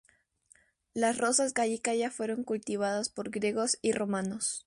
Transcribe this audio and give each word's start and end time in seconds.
Las 0.95 1.19
rosas 1.19 1.53
gallica 1.53 1.93
ya 1.93 2.09
fueron 2.09 2.43
cultivadas 2.43 3.09
por 3.09 3.29
griegos 3.29 3.77
y 3.83 3.91
romanos. 3.91 4.59